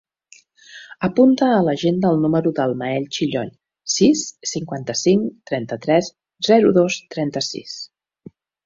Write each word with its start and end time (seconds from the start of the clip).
Apunta 1.07 1.49
a 1.57 1.59
l'agenda 1.67 2.11
el 2.13 2.17
número 2.23 2.53
del 2.61 2.73
Mael 2.81 3.07
Chillon: 3.19 3.53
sis, 3.99 4.25
cinquanta-cinc, 4.55 5.31
trenta-tres, 5.53 6.13
zero, 6.53 6.77
dos, 6.81 7.03
trenta-sis. 7.17 7.83